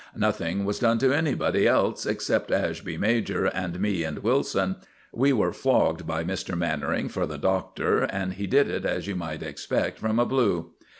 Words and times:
Nothing 0.17 0.65
was 0.65 0.79
done 0.79 0.97
to 0.97 1.13
anybody 1.13 1.67
else 1.67 2.07
except 2.07 2.51
Ashby 2.51 2.97
major 2.97 3.45
and 3.45 3.79
me 3.79 4.03
and 4.03 4.17
Wilson. 4.17 4.77
We 5.13 5.31
were 5.31 5.53
flogged 5.53 6.07
by 6.07 6.23
Mr. 6.23 6.57
Mannering 6.57 7.07
for 7.07 7.27
the 7.27 7.37
Doctor; 7.37 7.99
and 8.05 8.33
he 8.33 8.47
did 8.47 8.67
it 8.67 8.83
as 8.83 9.05
you 9.05 9.15
might 9.15 9.43
expect 9.43 9.99
from 9.99 10.17
a 10.17 10.25
"Blue." 10.25 10.71